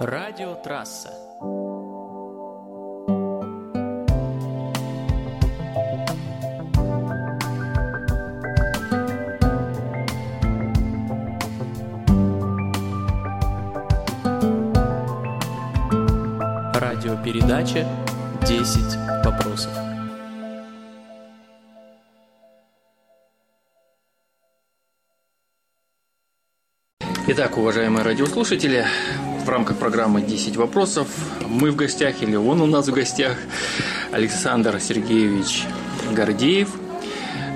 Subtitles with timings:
[0.00, 1.10] Радиотрасса.
[16.74, 17.86] Радиопередача
[18.42, 19.70] «10 вопросов».
[27.26, 28.84] Итак, уважаемые радиослушатели,
[29.44, 31.06] в рамках программы «10 вопросов»
[31.46, 33.36] мы в гостях, или он у нас в гостях,
[34.10, 35.64] Александр Сергеевич
[36.12, 36.68] Гордеев.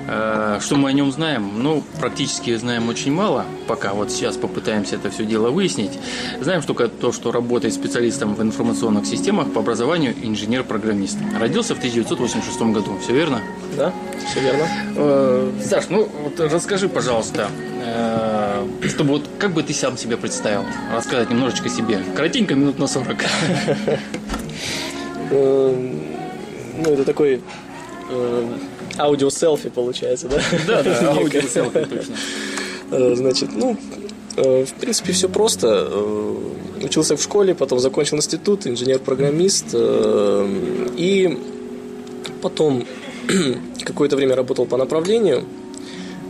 [0.07, 1.63] Э, Что мы о нем знаем?
[1.63, 5.97] Ну, практически знаем очень мало, пока вот сейчас попытаемся это все дело выяснить.
[6.41, 11.17] Знаем только то, что работает специалистом в информационных системах по образованию инженер-программист.
[11.39, 13.41] Родился в 1986 году, все верно?
[13.77, 13.93] Да,
[14.29, 14.67] все верно.
[14.95, 17.49] Э, Саш, ну вот расскажи, пожалуйста,
[17.83, 18.28] э,
[18.87, 20.63] чтобы вот как бы ты сам себя представил,
[20.95, 21.99] рассказать немножечко себе.
[22.15, 23.17] Коротенько, минут на 40.
[25.31, 25.75] Э,
[26.77, 27.41] Ну, это такой
[28.09, 28.47] э,
[28.97, 30.41] аудио-селфи получается, да?
[30.65, 32.15] Да, да, аудиоселфи, точно.
[32.91, 33.77] Э, Значит, ну,
[34.37, 35.87] э, в принципе, все просто.
[36.81, 39.75] Учился в школе, потом закончил институт, инженер-программист.
[39.75, 41.37] И
[42.41, 42.87] потом
[43.83, 45.43] какое-то время работал по направлению.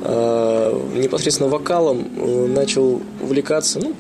[0.02, 3.94] Э, Непосредственно вокалом э, начал увлекаться, ну,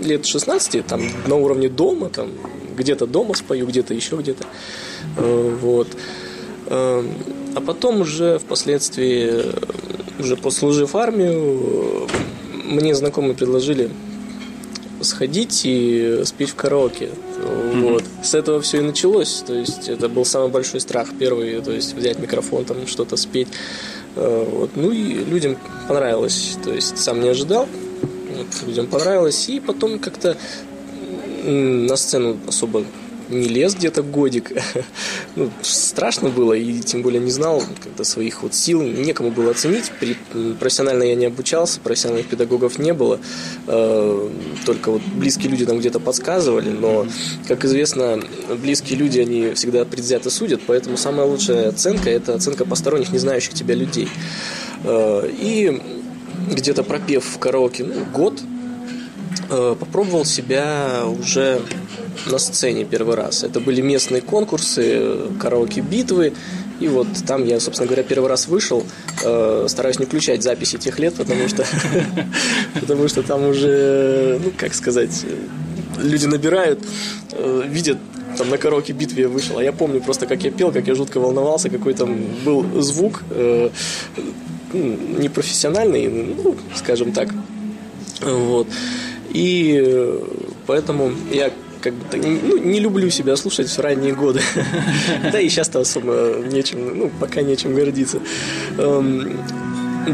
[0.00, 2.30] лет 16, там, на уровне дома, там,
[2.76, 4.44] где-то дома спою, где-то еще где-то.
[5.16, 5.88] Э, Вот.
[6.66, 9.44] А потом уже впоследствии,
[10.18, 12.08] уже послужив армию,
[12.64, 13.90] мне знакомые предложили
[15.02, 17.10] сходить и спеть в караоке.
[17.74, 18.04] Вот.
[18.22, 19.44] С этого все и началось.
[19.46, 23.48] То есть это был самый большой страх первый, то есть взять микрофон, там что-то спеть.
[24.16, 24.70] Э, Вот.
[24.76, 25.56] Ну и людям
[25.88, 26.56] понравилось.
[26.62, 27.68] То есть сам не ожидал.
[28.36, 29.48] Вот, людям понравилось.
[29.48, 30.36] И потом как-то
[31.44, 32.84] на сцену особо
[33.28, 34.52] не лез где-то годик.
[35.36, 39.90] ну, страшно было, и тем более не знал как-то своих вот сил, некому было оценить.
[40.00, 40.16] При-
[40.58, 43.20] профессионально я не обучался, профессиональных педагогов не было.
[43.66, 44.28] Э,
[44.64, 47.06] только вот близкие люди там где-то подсказывали, но,
[47.48, 48.20] как известно,
[48.60, 53.54] близкие люди, они всегда предвзято судят, поэтому самая лучшая оценка– это оценка посторонних, не знающих
[53.54, 54.08] тебя людей.
[54.84, 55.80] Э, и
[56.50, 58.40] где-то пропев в караоке ну, год,
[59.48, 61.60] попробовал себя уже
[62.26, 63.42] на сцене первый раз.
[63.44, 66.32] Это были местные конкурсы, э, караоке-битвы.
[66.80, 68.84] И вот там я, собственно говоря, первый раз вышел.
[69.24, 71.64] Э, Стараюсь не включать записи тех лет, потому что,
[72.80, 76.80] потому что там уже, ну, как сказать, э, люди набирают,
[77.32, 77.98] э, видят
[78.36, 80.96] там на караоке битве я вышел, а я помню просто, как я пел, как я
[80.96, 83.70] жутко волновался, какой там был звук э,
[84.72, 86.08] непрофессиональный,
[86.42, 87.28] ну, скажем так.
[88.20, 88.66] Вот.
[89.34, 90.20] И э,
[90.66, 91.50] поэтому я
[91.82, 94.40] как бы ну, не люблю себя слушать в ранние годы.
[95.32, 98.20] Да и сейчас-то особо нечем, ну, пока нечем гордиться.
[98.78, 99.38] Эм,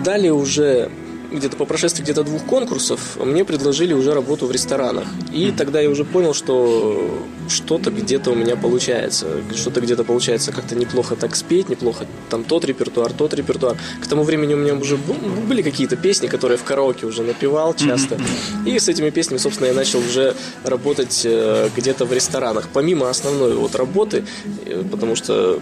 [0.04, 0.90] Далее уже
[1.32, 5.04] где-то по прошествии где-то двух конкурсов мне предложили уже работу в ресторанах.
[5.32, 9.26] И тогда я уже понял, что что-то где-то у меня получается.
[9.54, 13.76] Что-то где-то получается как-то неплохо так спеть, неплохо там тот репертуар, тот репертуар.
[14.02, 18.18] К тому времени у меня уже были какие-то песни, которые в караоке уже напевал часто.
[18.66, 22.68] И с этими песнями, собственно, я начал уже работать э, где-то в ресторанах.
[22.72, 24.24] Помимо основной вот работы,
[24.66, 25.60] э, потому что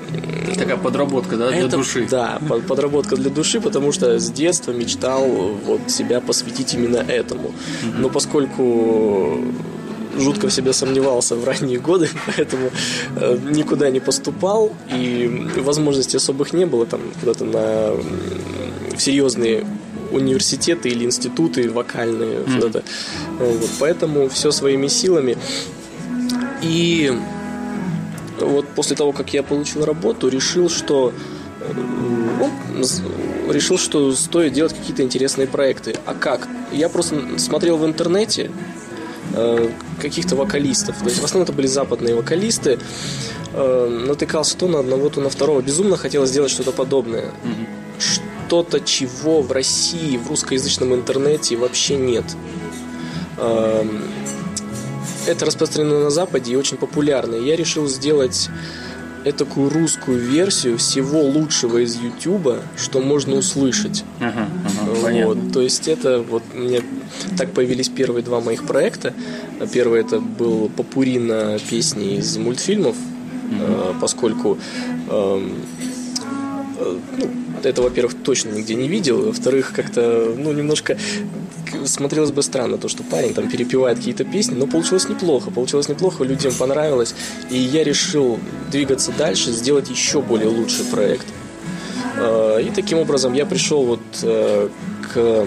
[0.58, 2.06] Такая подработка, да, для это, души.
[2.10, 7.52] Да, под- подработка для души, потому что с детства мечтал вот себя посвятить именно этому.
[7.98, 9.40] Но поскольку
[10.18, 12.70] жутко в себе сомневался в ранние годы, поэтому
[13.16, 17.92] э, никуда не поступал, и возможностей особых не было там куда-то на
[18.96, 19.64] в серьезные
[20.10, 22.82] университеты или институты вокальные куда-то.
[23.38, 25.36] Вот, поэтому все своими силами.
[26.62, 27.12] И
[28.40, 31.12] вот после того, как я получил работу, решил, что
[31.60, 35.96] ну, решил, что стоит делать какие-то интересные проекты.
[36.06, 36.48] А как?
[36.72, 38.50] Я просто смотрел в интернете
[39.34, 40.98] э, каких-то вокалистов.
[40.98, 42.78] То есть в основном это были западные вокалисты.
[43.52, 45.60] Э, натыкался то на одного, то на второго.
[45.60, 47.32] Безумно хотелось сделать что-то подобное.
[47.98, 52.24] Что-то, чего в России, в русскоязычном интернете вообще нет.
[53.38, 54.02] Эм,
[55.26, 57.34] это распространено на Западе и очень популярно.
[57.34, 58.48] И Я решил сделать
[59.24, 64.04] такую русскую версию всего лучшего из Ютуба, что можно услышать.
[64.20, 64.48] Ага,
[65.02, 65.34] понятно.
[65.34, 66.80] Вот, то есть это вот меня
[67.36, 69.14] так появились первые два моих проекта.
[69.72, 72.96] Первый это был попури на песни из мультфильмов,
[73.50, 74.58] э, поскольку
[75.10, 75.56] эм,
[76.78, 77.30] э, ну,
[77.62, 80.96] это, во-первых, точно нигде не видел, во-вторых, как-то, ну, немножко
[81.86, 86.24] смотрелось бы странно, то, что парень там перепевает какие-то песни, но получилось неплохо, получилось неплохо,
[86.24, 87.14] людям понравилось,
[87.50, 88.38] и я решил
[88.70, 91.26] двигаться дальше, сделать еще более лучший проект.
[92.16, 94.68] Э, и таким образом я пришел вот э,
[95.12, 95.46] к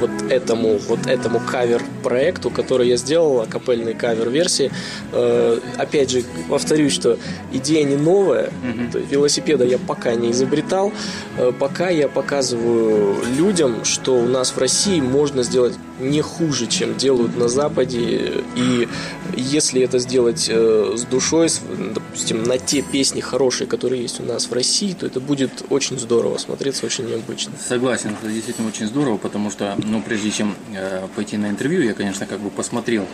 [0.00, 4.70] вот этому, вот этому кавер-проекту, который я сделал, акапельной кавер-версии.
[5.12, 7.18] Э, опять же, повторюсь, что
[7.52, 9.08] идея не новая, mm-hmm.
[9.10, 10.92] велосипеда я пока не изобретал,
[11.38, 16.96] э, пока я показываю людям, что у нас в России можно сделать не хуже, чем
[16.96, 18.88] делают на Западе, и
[19.34, 21.60] если это сделать э, с душой, с,
[21.94, 25.98] допустим, на те песни хорошие, которые есть у нас в России, то это будет очень
[25.98, 27.54] здорово смотреться, очень необычно.
[27.66, 31.94] Согласен, это действительно очень здорово, потому что ну, прежде чем э, пойти на интервью, я,
[31.94, 33.06] конечно, как бы посмотрел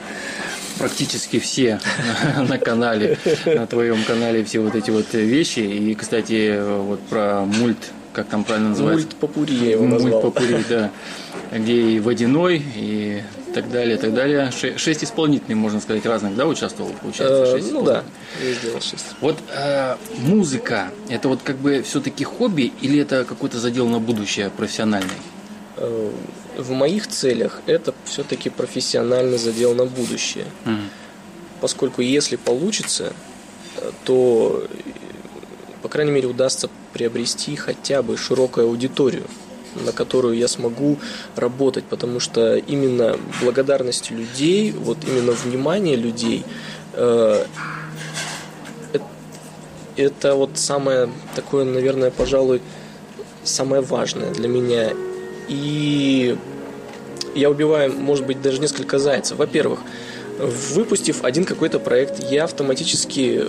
[0.78, 1.80] практически все
[2.48, 5.60] на канале, на твоем канале все вот эти вот вещи.
[5.60, 7.78] И, кстати, вот про мульт,
[8.12, 9.06] как там правильно называется?
[9.06, 10.22] Мульт Попури я его назвал.
[10.22, 10.90] Мульт Попури, да.
[11.52, 13.22] Где и водяной, и
[13.54, 14.50] так далее, так далее.
[14.50, 17.46] Шесть исполнителей, можно сказать, разных, да, участвовал, получается?
[17.46, 18.02] Шесть ну да,
[18.42, 19.06] я сделал шесть.
[19.20, 24.50] Вот э, музыка, это вот как бы все-таки хобби или это какой-то задел на будущее
[24.50, 25.10] профессиональный?
[25.76, 26.10] Э,
[26.58, 30.44] в моих целях это все-таки профессиональный задел на будущее.
[30.64, 30.88] Mm.
[31.60, 33.14] Поскольку если получится,
[33.78, 34.66] э, то,
[35.82, 39.24] по крайней мере, удастся приобрести хотя бы широкую аудиторию,
[39.86, 40.98] на которую я смогу
[41.36, 46.44] работать, потому что именно благодарность людей, вот именно внимание людей,
[46.92, 47.46] э,
[49.96, 52.60] это вот самое такое, наверное, пожалуй,
[53.42, 54.92] самое важное для меня
[55.48, 56.36] и
[57.34, 59.38] я убиваю, может быть, даже несколько зайцев.
[59.38, 59.80] Во-первых,
[60.38, 63.44] выпустив один какой-то проект, я автоматически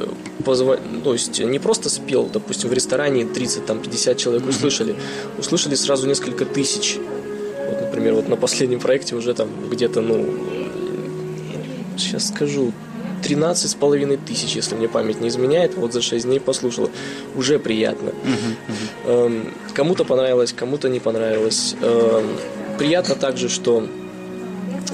[0.45, 0.77] позва...
[1.03, 4.95] то есть не просто спел, допустим, в ресторане 30, там 50 человек услышали,
[5.37, 6.97] услышали сразу несколько тысяч.
[7.69, 10.25] Вот, например, вот на последнем проекте уже там где-то, ну,
[11.97, 12.73] сейчас скажу,
[13.23, 16.89] 13 с половиной тысяч, если мне память не изменяет, вот за 6 дней послушала.
[17.35, 18.09] Уже приятно.
[18.09, 18.72] Uh-huh,
[19.73, 21.75] кому-то понравилось, кому-то не понравилось.
[21.81, 22.37] Эм,
[22.77, 23.85] приятно также, что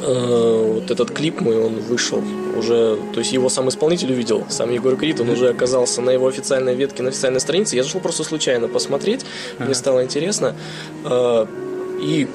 [0.01, 2.23] э, вот этот клип мой, он вышел
[2.57, 6.27] уже, то есть его сам исполнитель увидел, сам Егор Крид, он уже оказался на его
[6.27, 7.75] официальной ветке, на официальной странице.
[7.75, 9.65] Я зашел просто случайно посмотреть, uh-huh.
[9.65, 10.55] мне стало интересно.
[11.05, 11.45] Э,
[12.01, 12.27] и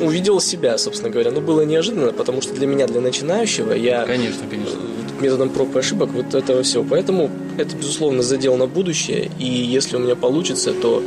[0.00, 1.30] увидел себя, собственно говоря.
[1.30, 4.04] Но было неожиданно, потому что для меня, для начинающего, я...
[4.04, 4.78] Конечно, конечно.
[5.20, 6.84] Методом проб и ошибок вот этого всего.
[6.88, 9.30] Поэтому это, безусловно, задел на будущее.
[9.38, 11.02] И если у меня получится, то,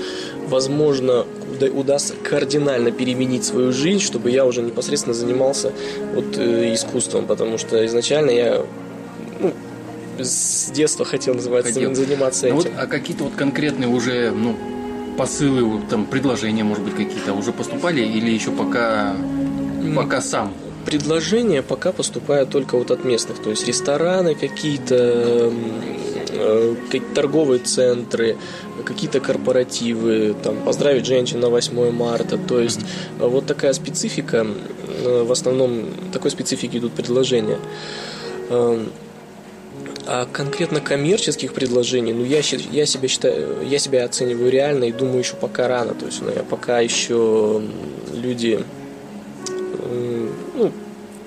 [0.48, 1.26] возможно,
[1.74, 5.72] удастся кардинально переменить свою жизнь, чтобы я уже непосредственно занимался
[6.14, 7.26] вот э, искусством.
[7.26, 8.66] Потому что изначально я
[9.40, 9.54] ну,
[10.18, 11.94] с детства хотел, называется, хотел.
[11.96, 12.72] заниматься ну, этим.
[12.72, 14.56] Вот, а какие-то вот конкретные уже, ну,
[15.18, 19.16] посылы, там предложения, может быть, какие-то уже поступали или еще пока,
[19.96, 20.54] пока сам?
[20.86, 25.52] Предложения пока поступают только вот от местных, то есть рестораны какие-то,
[26.40, 26.76] э,
[27.14, 28.38] торговые центры,
[28.86, 32.38] какие-то корпоративы, там, поздравить женщин на 8 марта.
[32.38, 33.28] То есть mm-hmm.
[33.30, 34.48] вот такая специфика,
[35.04, 37.60] э, в основном такой специфики идут предложения.
[38.50, 38.92] Эм,
[40.08, 45.20] а конкретно коммерческих предложений, ну, я, я, себя считаю, я себя оцениваю реально и думаю,
[45.20, 45.94] еще пока рано.
[45.94, 47.62] То есть, ну, я пока еще
[48.12, 48.64] люди,
[50.56, 50.72] ну,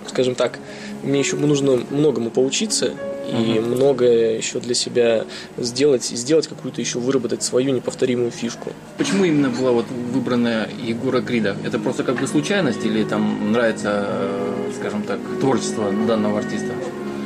[0.08, 0.58] скажем так,
[1.02, 2.92] мне еще нужно многому поучиться
[3.32, 3.74] и uh-huh.
[3.74, 5.24] многое еще для себя
[5.56, 8.72] сделать, сделать какую-то еще выработать свою неповторимую фишку.
[8.98, 11.56] Почему именно была вот выбрана Егора Крида?
[11.64, 16.72] Это просто как бы случайность или там нравится, э, скажем так, творчество данного артиста?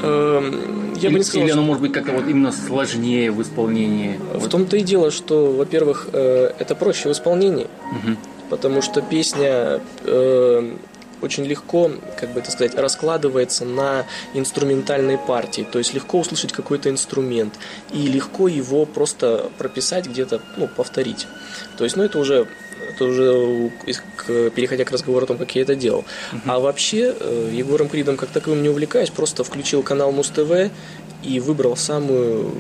[0.03, 3.43] Эм, я или, бы не сказал, или оно может быть как-то вот именно сложнее в
[3.43, 4.21] исполнении?
[4.35, 8.17] В том-то и дело, что, во-первых, э, это проще в исполнении, угу.
[8.51, 10.77] потому что песня э,
[11.23, 15.67] очень легко, как бы это сказать, раскладывается на инструментальной партии.
[15.71, 17.55] То есть легко услышать какой-то инструмент
[17.93, 21.27] и легко его просто прописать где-то, ну, повторить.
[21.79, 22.47] То есть, ну, это уже
[22.97, 23.71] это уже
[24.51, 26.05] переходя к разговору о том, как я это делал.
[26.33, 26.41] Uh-huh.
[26.47, 30.71] А вообще, э, Егором Кридом как таковым не увлекаюсь, просто включил канал Муз-ТВ
[31.23, 32.55] и выбрал самую,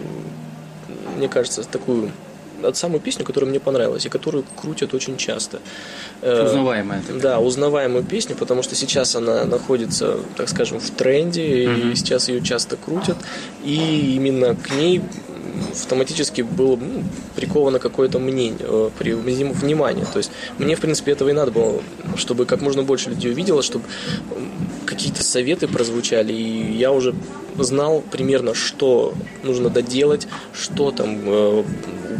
[1.16, 2.12] мне кажется, такую
[2.72, 5.60] самую песню, которая мне понравилась и которую крутят очень часто.
[6.22, 7.02] Э, узнаваемая.
[7.02, 7.20] Такая.
[7.20, 11.92] Да, узнаваемую песню, потому что сейчас она находится, так скажем, в тренде, uh-huh.
[11.92, 13.16] и сейчас ее часто крутят,
[13.64, 15.02] и именно к ней
[15.72, 17.02] автоматически было ну,
[17.34, 20.04] приковано какое-то мнение, э, при внимание.
[20.04, 21.82] То есть мне, в принципе, этого и надо было,
[22.16, 23.84] чтобы как можно больше людей увидело, чтобы
[24.84, 27.14] какие-то советы прозвучали, и я уже
[27.58, 31.64] знал примерно, что нужно доделать, что там э,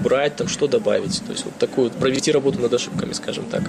[0.07, 1.23] убрать, там, что добавить.
[1.27, 3.63] То есть вот такую вот провести работу над ошибками, скажем так.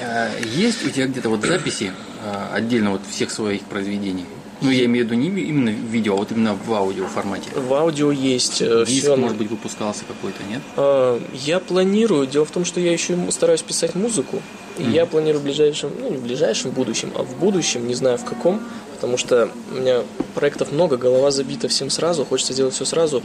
[0.00, 1.92] А есть у тебя где-то вот записи
[2.24, 4.24] а, отдельно вот всех своих произведений?
[4.60, 7.50] Ну, я имею в виду не именно в видео, а вот именно в аудио формате.
[7.54, 9.16] В аудио есть э, Диск, все.
[9.16, 10.62] может быть, выпускался какой-то, нет?
[10.76, 12.26] А, Я планирую.
[12.26, 14.40] Дело в том, что я еще стараюсь писать музыку.
[14.78, 18.18] И я планирую в ближайшем, ну не в ближайшем будущем, а в будущем, не знаю
[18.18, 18.60] в каком,
[18.94, 20.02] потому что у меня
[20.34, 23.22] проектов много, голова забита всем сразу, хочется сделать все сразу,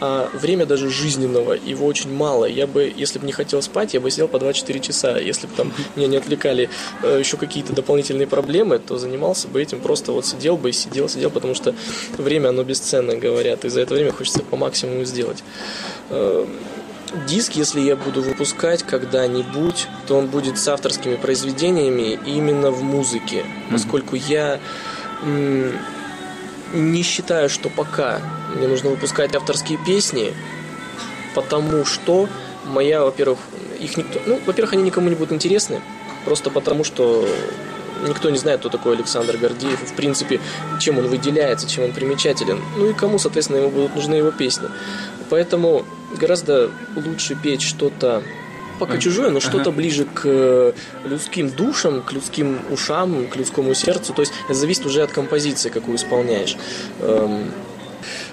[0.00, 2.44] а время даже жизненного, его очень мало.
[2.44, 5.18] Я бы, если бы не хотел спать, я бы сидел по 2-4 часа.
[5.18, 6.70] Если бы там меня не отвлекали
[7.02, 11.08] э, еще какие-то дополнительные проблемы, то занимался бы этим, просто вот сидел бы и сидел,
[11.08, 11.74] сидел, потому что
[12.16, 15.42] время, оно бесценно, говорят, и за это время хочется по максимуму сделать.
[16.10, 16.46] Э,
[17.26, 23.46] Диск, если я буду выпускать когда-нибудь, то он будет с авторскими произведениями именно в музыке,
[23.70, 24.60] поскольку я
[25.22, 25.72] м,
[26.74, 28.20] не считаю, что пока
[28.54, 30.34] мне нужно выпускать авторские песни,
[31.34, 32.28] потому что
[32.64, 33.38] моя, во-первых,
[33.80, 35.80] их никто, ну, во-первых, они никому не будут интересны,
[36.24, 37.26] просто потому что
[38.06, 40.40] никто не знает, кто такой Александр Гордеев, и, в принципе,
[40.78, 42.60] чем он выделяется, чем он примечателен.
[42.76, 44.68] Ну и кому, соответственно, ему будут нужны его песни.
[45.30, 45.84] Поэтому
[46.16, 48.22] гораздо лучше петь что-то
[48.78, 50.72] пока чужое, но что-то ближе к э,
[51.04, 54.14] людским душам, к людским ушам, к людскому сердцу.
[54.14, 56.56] То есть это зависит уже от композиции, какую исполняешь.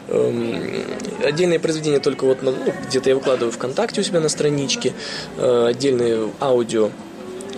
[0.08, 0.62] Эм,
[1.24, 4.94] Отдельные произведения только вот на- ну, где-то я выкладываю ВКонтакте у себя на страничке,
[5.38, 6.90] э, отдельные аудио.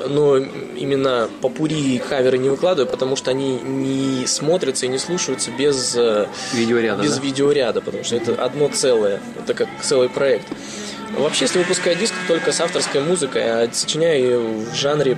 [0.08, 5.50] Но именно попури и каверы не выкладываю, потому что они не смотрятся и не слушаются
[5.52, 7.22] без э, Видеоряда, без да?
[7.24, 10.46] видеоряда, потому что это одно целое, это как целый проект.
[11.18, 15.18] Вообще, если выпускаю диск только с авторской музыкой, а сочиняю ее в жанре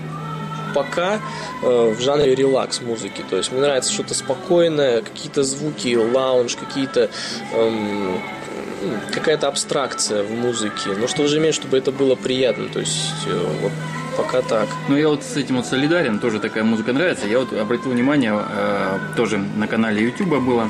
[0.73, 1.19] пока
[1.61, 3.23] э, в жанре релакс музыки.
[3.29, 7.09] То есть мне нравится что-то спокойное, какие-то звуки, лаунж, какие-то
[7.53, 10.89] эм, м, какая-то абстракция в музыке.
[10.97, 12.67] Но что же иметь, чтобы это было приятно.
[12.69, 13.71] То есть э, вот
[14.17, 14.67] пока так.
[14.87, 17.27] Ну, я вот с этим вот солидарен, тоже такая музыка нравится.
[17.27, 20.67] Я вот обратил внимание, э, тоже на канале YouTube было,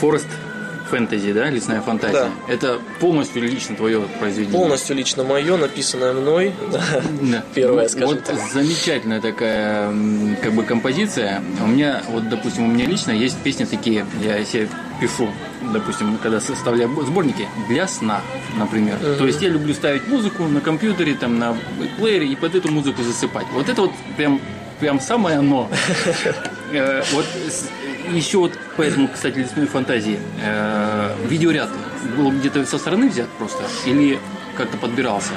[0.00, 0.28] Forest
[0.90, 2.30] Fantasy, да, лесная фантазия.
[2.46, 2.52] Да.
[2.52, 4.58] Это полностью лично твое произведение.
[4.58, 6.52] Полностью лично мое, написанное мной.
[6.72, 7.44] Да.
[7.54, 8.36] Первое, скажем вот так.
[8.52, 9.92] замечательная такая
[10.42, 11.42] как бы композиция.
[11.62, 14.68] У меня, вот, допустим, у меня лично есть песни такие, я себе
[15.00, 15.28] пишу,
[15.72, 18.20] допустим, когда составляю сборники для сна,
[18.58, 18.98] например.
[19.18, 21.56] То есть я люблю ставить музыку на компьютере, там на
[21.98, 23.46] плеере и под эту музыку засыпать.
[23.52, 24.40] Вот это вот прям
[24.80, 25.68] прям самое оно.
[26.72, 27.26] Э, Вот
[28.12, 30.18] еще вот поэтому, кстати, лесной фантазии.
[30.42, 31.68] э, Видеоряд
[32.16, 34.18] был где-то со стороны взят просто или
[34.56, 35.30] как-то подбирался?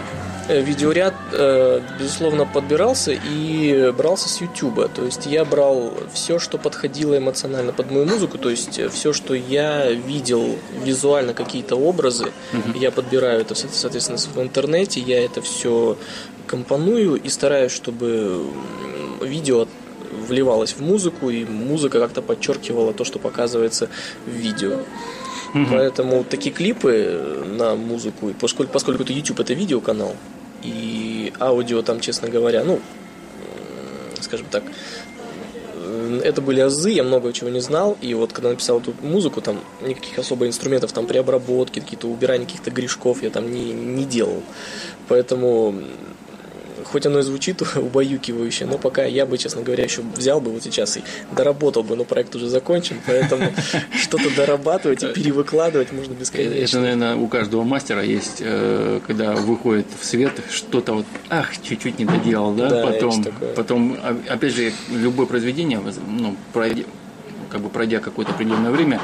[0.49, 4.89] Э, Видеоряд, э, безусловно, подбирался и брался с Ютуба.
[4.89, 9.33] То есть я брал все, что подходило эмоционально под мою музыку, то есть все, что
[9.35, 12.31] я видел визуально, какие-то образы,
[12.75, 15.97] я подбираю это, со- соответственно, в интернете, я это все
[16.45, 18.45] компоную и стараюсь, чтобы
[19.21, 19.67] видео
[20.23, 23.89] вливалось в музыку, и музыка как-то подчеркивала то, что показывается
[24.25, 24.79] в видео.
[25.69, 30.15] Поэтому такие клипы на музыку, и поскольку, поскольку это YouTube это видеоканал,
[30.63, 32.81] и аудио там, честно говоря, ну, м,
[34.21, 34.63] скажем так,
[35.75, 39.41] м, это были азы, я много чего не знал, и вот когда написал эту музыку,
[39.41, 44.05] там никаких особо инструментов там при обработке, какие-то убирания каких-то грешков я там не, не
[44.05, 44.41] делал.
[45.07, 45.75] Поэтому
[46.83, 50.63] хоть оно и звучит убаюкивающе, но пока я бы, честно говоря, еще взял бы вот
[50.63, 51.01] сейчас и
[51.35, 53.51] доработал бы, но проект уже закончен, поэтому
[54.01, 56.81] что-то дорабатывать и перевыкладывать можно Это, бесконечно.
[56.81, 62.05] наверное, у каждого мастера есть, э, когда выходит в свет, что-то вот, ах, чуть-чуть не
[62.05, 63.25] доделал, да, Да, потом,
[63.55, 66.83] потом, а- опять же, любое произведение, ну, пройдя,
[67.49, 68.99] как бы пройдя какое-то определенное время,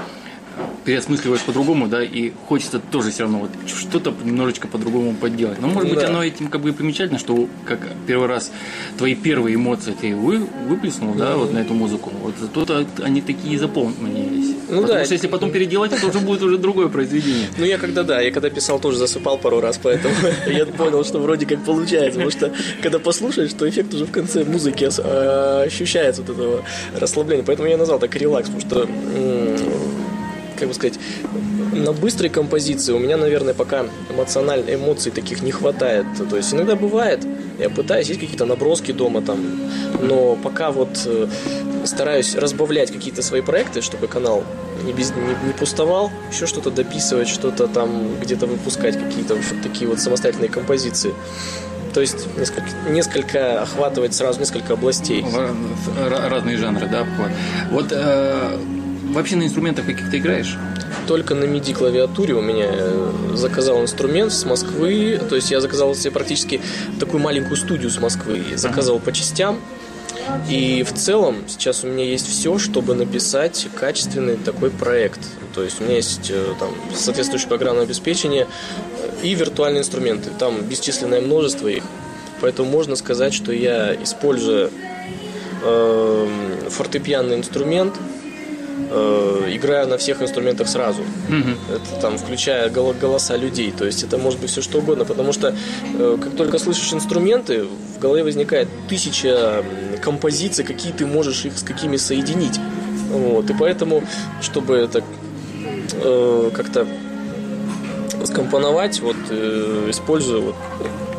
[0.85, 5.59] переосмысливаешь по-другому, да, и хочется тоже все равно вот что-то немножечко по-другому подделать.
[5.61, 6.07] Но, может быть, Да.
[6.07, 8.51] оно этим как бы и примечательно, что как первый раз
[8.97, 12.11] твои первые эмоции ты вы, выплеснул, да, вот на эту музыку.
[12.21, 14.55] Вот зато они такие запомнились.
[14.69, 15.05] Ну Потому да.
[15.05, 17.47] что если потом переделать, это уже будет уже другое произведение.
[17.57, 20.13] Ну, я когда, да, я когда писал, тоже засыпал пару раз, поэтому
[20.47, 24.43] я понял, что вроде как получается, потому что когда послушаешь, то эффект уже в конце
[24.43, 26.63] музыки э, ощущается вот этого
[26.99, 27.43] расслабления.
[27.43, 28.87] Поэтому я назвал так релакс, потому что,
[30.59, 30.99] как бы сказать,
[31.73, 36.05] на быстрой композиции у меня, наверное, пока эмоциональных эмоций таких не хватает.
[36.29, 37.25] То есть иногда бывает,
[37.59, 39.39] я пытаюсь, есть какие-то наброски дома там,
[40.01, 41.27] но пока вот э,
[41.85, 44.43] стараюсь разбавлять какие-то свои проекты, чтобы канал
[44.83, 49.89] не, без, не, не пустовал, еще что-то дописывать, что-то там где-то выпускать, какие-то вот такие
[49.89, 51.13] вот самостоятельные композиции.
[51.93, 55.21] То есть несколько, несколько охватывать сразу несколько областей.
[55.23, 57.05] Ра- разные жанры, да.
[57.71, 58.57] Вот э,
[59.13, 60.57] вообще на инструментах каких-то играешь?
[61.09, 62.69] только на MIDI клавиатуре у меня
[63.35, 66.61] заказал инструмент с Москвы, то есть я заказал себе практически
[66.99, 69.59] такую маленькую студию с Москвы, заказывал по частям,
[70.47, 75.19] и в целом сейчас у меня есть все, чтобы написать качественный такой проект.
[75.55, 78.47] То есть у меня есть э, там соответствующее программное обеспечение
[79.23, 80.29] и виртуальные инструменты.
[80.37, 81.83] Там бесчисленное множество их.
[82.41, 84.69] Поэтому можно сказать, что я, используя
[85.63, 86.27] э,
[86.69, 87.95] фортепианный инструмент,
[88.89, 91.01] э, играю на всех инструментах сразу.
[91.29, 91.75] Mm-hmm.
[91.75, 93.71] Это там включая голоса людей.
[93.71, 95.55] То есть это может быть все что угодно, потому что
[95.97, 99.63] э, как только слышишь инструменты, в голове возникает тысяча
[100.01, 102.59] композиций, какие ты можешь их с какими соединить.
[103.11, 103.49] Вот.
[103.49, 104.03] И поэтому,
[104.41, 105.03] чтобы это
[105.93, 106.87] э, как-то
[108.25, 110.55] скомпоновать, вот э, использую, вот,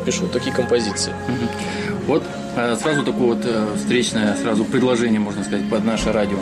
[0.05, 1.13] пишу такие композиции.
[1.13, 1.81] Mm-hmm.
[2.07, 2.23] Вот
[2.57, 6.39] э, сразу такое вот э, встречное сразу предложение, можно сказать, под наше радио.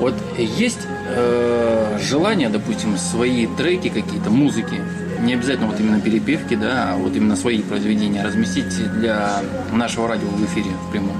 [0.00, 4.80] Вот есть э, желание, допустим, свои треки какие-то, музыки,
[5.20, 9.42] не обязательно вот именно перепевки, да, а вот именно свои произведения разместить для
[9.72, 11.16] нашего радио в эфире в прямом?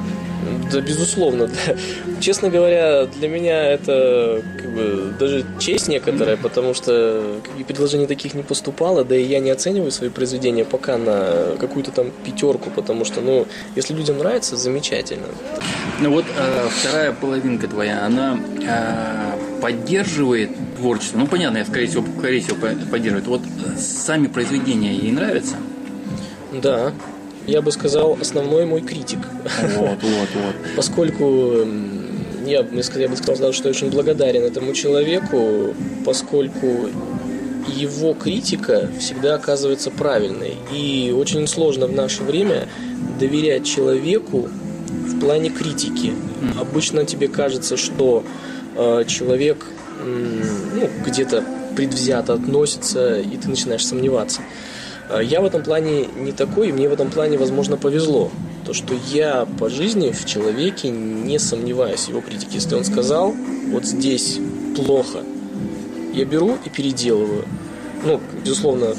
[0.72, 1.48] Да, безусловно.
[1.48, 1.76] Да.
[2.20, 8.34] Честно говоря, для меня это как бы даже честь некоторая, потому что и предложений таких
[8.34, 13.04] не поступало, да и я не оцениваю свои произведения пока на какую-то там пятерку, потому
[13.04, 15.26] что, ну, если людям нравится, замечательно.
[16.00, 21.18] Ну вот э, вторая половинка твоя, она э, поддерживает творчество.
[21.18, 22.56] Ну, понятно, я, скорее всего, скорее всего,
[22.90, 23.26] поддерживает.
[23.26, 23.42] Вот
[23.78, 25.56] сами произведения ей нравятся?
[26.52, 26.92] Да
[27.46, 29.20] я бы сказал, основной мой критик.
[29.76, 30.54] Вот, вот, вот.
[30.76, 31.66] Поскольку
[32.46, 36.88] я, я бы сказал, что я очень благодарен этому человеку, поскольку
[37.68, 40.54] его критика всегда оказывается правильной.
[40.72, 42.68] И очень сложно в наше время
[43.18, 44.48] доверять человеку
[44.88, 46.12] в плане критики.
[46.58, 48.24] Обычно тебе кажется, что
[48.76, 49.66] э, человек
[50.00, 50.42] э,
[50.74, 51.44] ну, где-то
[51.76, 54.40] предвзято относится, и ты начинаешь сомневаться.
[55.12, 58.30] А я в этом плане не такой, и мне в этом плане, возможно, повезло.
[58.64, 62.52] То, что я по жизни в человеке не сомневаюсь его критике.
[62.54, 63.34] Если он сказал,
[63.72, 64.38] вот здесь
[64.76, 65.24] плохо,
[66.14, 67.44] я беру и переделываю.
[68.04, 68.94] Ну, безусловно,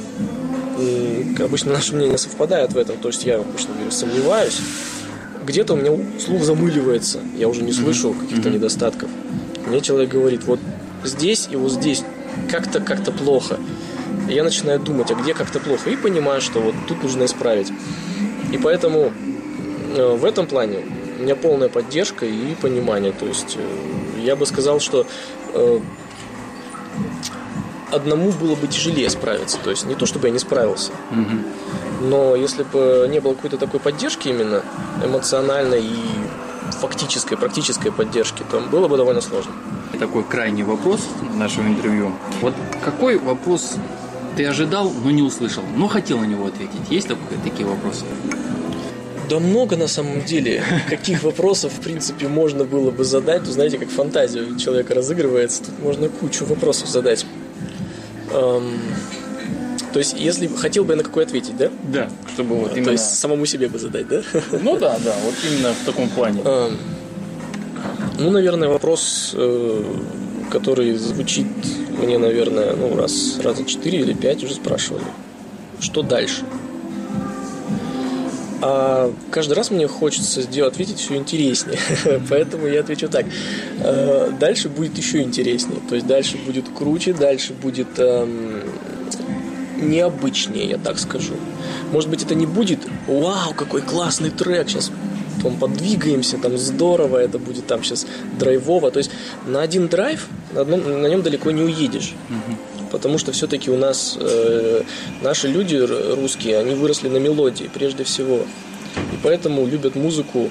[1.40, 4.60] обычно наши мнения совпадают в этом, то есть я обычно говорю, сомневаюсь.
[5.46, 8.54] Где-то у меня слух замыливается, я уже не слышу каких-то mm-hmm.
[8.54, 9.10] недостатков.
[9.66, 10.60] Мне человек говорит, вот
[11.04, 12.04] здесь и вот здесь
[12.50, 13.58] как-то как-то плохо
[14.28, 17.72] я начинаю думать, а где как-то плохо, и понимаю, что вот тут нужно исправить.
[18.52, 19.12] И поэтому
[19.96, 20.80] э, в этом плане
[21.20, 23.12] у меня полная поддержка и понимание.
[23.12, 25.06] То есть э, я бы сказал, что
[25.54, 25.80] э,
[27.92, 29.58] одному было бы тяжелее справиться.
[29.64, 30.92] То есть не то, чтобы я не справился,
[32.02, 34.64] но если бы не было какой-то такой поддержки именно
[35.04, 36.00] эмоциональной и
[36.80, 39.52] фактической, практической поддержки, то было бы довольно сложно.
[40.00, 41.02] Такой крайний вопрос
[41.36, 42.12] нашего интервью.
[42.42, 42.54] Вот
[42.84, 43.76] какой вопрос
[44.36, 46.90] ты ожидал, но не услышал, но хотел на него ответить.
[46.90, 48.06] Есть такие, такие вопросы?
[49.30, 50.64] Да много на самом деле.
[50.90, 53.44] Каких вопросов, в принципе, можно было бы задать.
[53.46, 55.64] Ну, знаете, как фантазия у человека разыгрывается.
[55.64, 57.26] Тут можно кучу вопросов задать.
[58.34, 58.80] Эм,
[59.94, 61.70] то есть, если хотел бы я на какой ответить, да?
[61.84, 62.86] Да, чтобы вот именно...
[62.86, 64.22] То есть, самому себе бы задать, да?
[64.52, 66.42] Ну да, да, вот именно в таком плане.
[66.44, 66.78] Эм,
[68.20, 69.84] ну, наверное, вопрос, э,
[70.50, 71.48] который звучит
[72.02, 75.04] мне, наверное, ну, раз, раза четыре или пять уже спрашивали,
[75.80, 76.44] что дальше.
[78.64, 81.80] А каждый раз мне хочется сделать, ответить все интереснее.
[82.30, 83.26] Поэтому я отвечу так.
[83.80, 85.80] «Э, дальше будет еще интереснее.
[85.90, 88.62] То есть дальше будет круче, дальше будет эм,
[89.78, 91.34] необычнее, я так скажу.
[91.92, 94.92] Может быть, это не будет «Вау, какой классный трек, сейчас
[95.42, 98.06] там подвигаемся, там здорово, это будет там сейчас
[98.40, 98.92] драйвово».
[98.92, 99.12] То есть
[99.46, 102.14] на один драйв на, одном, на нем далеко не уедешь.
[102.92, 104.82] Потому что все-таки у нас э,
[105.22, 108.40] наши люди русские, они выросли на мелодии прежде всего.
[109.14, 110.50] И поэтому любят музыку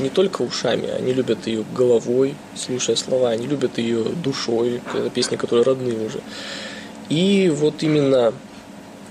[0.00, 5.36] не только ушами, они любят ее головой, слушая слова, они любят ее душой, это песни,
[5.36, 6.20] которые родные уже.
[7.08, 8.32] И вот именно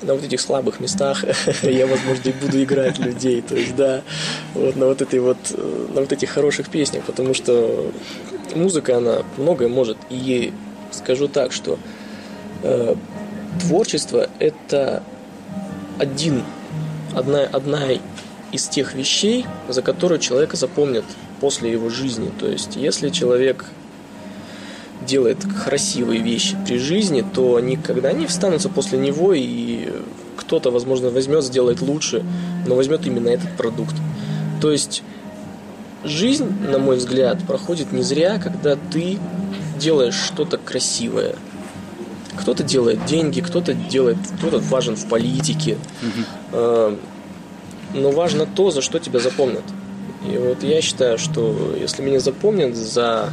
[0.02, 1.24] на вот этих слабых местах
[1.64, 3.42] я, возможно, и буду играть людей.
[3.42, 4.02] То есть, да,
[4.54, 5.38] вот на вот этой вот,
[5.94, 7.92] на вот этих хороших песнях, потому что
[8.56, 9.98] музыка, она многое может.
[10.10, 10.54] И
[10.92, 11.78] скажу так, что
[12.64, 12.96] э,
[13.62, 15.04] творчество– это
[16.00, 16.44] один,
[17.14, 17.84] одна, одна
[18.52, 21.06] из тех вещей, за которую человека запомнят
[21.42, 22.32] после его жизни.
[22.40, 23.66] То есть, если человек
[25.06, 29.90] делает красивые вещи при жизни, то никогда не встанутся после него, и
[30.38, 32.24] кто-то, возможно, возьмет, сделает лучше,
[32.68, 33.96] но возьмет именно этот продукт.
[34.62, 35.04] То есть
[36.04, 39.18] жизнь, на мой взгляд, проходит не зря, когда ты
[39.80, 41.36] делаешь что-то красивое.
[42.40, 45.78] Кто-то делает деньги, кто-то делает, кто-то важен в политике.
[46.52, 46.96] Э,
[47.94, 49.64] но важно то, за что тебя запомнят.
[50.30, 53.30] И вот я считаю, что если меня запомнят за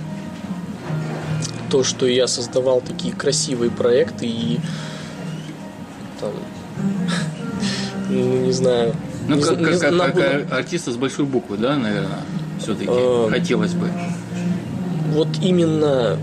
[1.72, 4.60] то, что я создавал такие красивые проекты и
[6.20, 6.30] там,
[8.10, 8.94] ну, не знаю.
[9.28, 10.14] Ну, не как, не как, зна- как,
[10.48, 12.18] как артиста с большой буквы, да, наверное,
[12.60, 13.88] все-таки Э, хотелось бы.
[15.12, 16.18] вот именно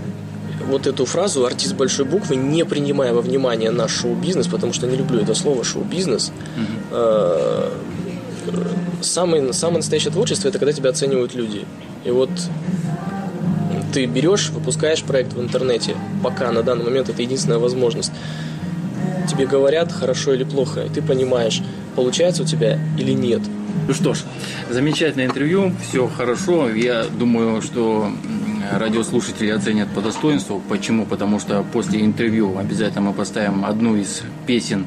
[0.68, 4.96] вот эту фразу артист большой буквы, не принимая во внимание наш шоу-бизнес, потому что не
[4.96, 6.30] люблю это слово шоу-бизнес.
[6.92, 7.70] э,
[9.02, 11.64] Самое, самое настоящее творчество это когда тебя оценивают люди.
[12.04, 12.28] И вот
[13.92, 18.12] ты берешь, выпускаешь проект в интернете, пока на данный момент это единственная возможность.
[19.28, 21.62] Тебе говорят хорошо или плохо, и ты понимаешь,
[21.94, 23.42] получается у тебя или нет.
[23.86, 24.18] Ну что ж,
[24.68, 26.68] замечательное интервью, все хорошо.
[26.70, 28.10] Я думаю, что
[28.72, 30.62] радиослушатели оценят по достоинству.
[30.68, 31.06] Почему?
[31.06, 34.86] Потому что после интервью обязательно мы поставим одну из песен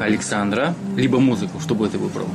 [0.00, 2.26] Александра, либо музыку, что бы ты выбрал.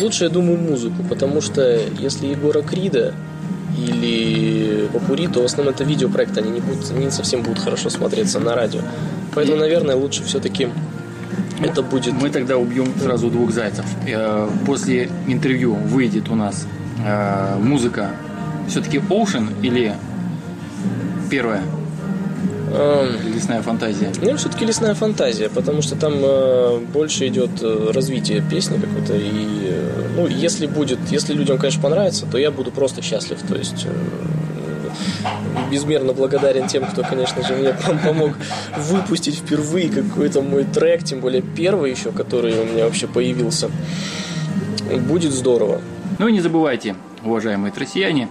[0.00, 3.14] Лучше, я думаю, музыку, потому что если Егора Крида
[3.86, 8.40] или Попури, то в основном это видеопроект, они не, будут, не совсем будут хорошо смотреться
[8.40, 8.80] на радио.
[9.34, 10.68] Поэтому, наверное, лучше все-таки
[11.60, 12.14] это будет...
[12.14, 13.84] Мы тогда убьем сразу двух зайцев.
[14.06, 16.66] Э, После интервью выйдет у нас
[17.04, 18.10] э, музыка
[18.68, 19.94] все-таки Ocean или
[21.30, 21.62] первая
[23.34, 24.12] лесная фантазия.
[24.20, 29.14] Ну, все-таки лесная фантазия, потому что там э, больше идет э, развитие песни какой-то.
[29.14, 33.38] И, э, ну, если будет, если людям, конечно, понравится, то я буду просто счастлив.
[33.48, 38.32] То есть э, безмерно благодарен тем, кто, конечно же, мне пом- помог
[38.76, 43.70] выпустить впервые какой-то мой трек, тем более первый еще, который у меня вообще появился.
[45.06, 45.80] Будет здорово.
[46.18, 48.28] Ну и не забывайте, уважаемые россияне,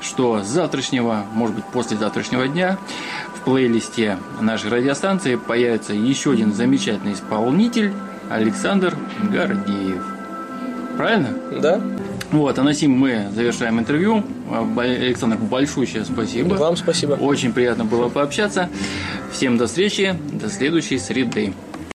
[0.00, 2.78] что с завтрашнего, может быть, после завтрашнего дня
[3.40, 7.92] в плейлисте нашей радиостанции появится еще один замечательный исполнитель
[8.28, 8.96] Александр
[9.32, 10.02] Гордеев.
[10.96, 11.28] Правильно?
[11.60, 11.80] Да?
[12.32, 14.22] Вот, а на сим мы завершаем интервью.
[14.76, 16.54] Александр, большущее спасибо.
[16.54, 17.14] Вам спасибо.
[17.14, 18.68] Очень приятно было пообщаться.
[19.32, 21.54] Всем до встречи, до следующей среды.